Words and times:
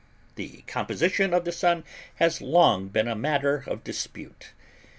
The 0.33 0.63
composition 0.65 1.31
of 1.31 1.45
the 1.45 1.51
Sun 1.51 1.83
has 2.15 2.41
long 2.41 2.87
been 2.87 3.07
a 3.07 3.13
matter 3.13 3.63
of 3.67 3.83
dispute. 3.83 4.47